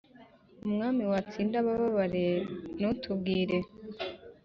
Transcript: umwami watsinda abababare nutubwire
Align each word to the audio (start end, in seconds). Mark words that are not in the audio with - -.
umwami 0.65 1.03
watsinda 1.11 1.55
abababare 1.61 2.25
nutubwire 2.79 3.57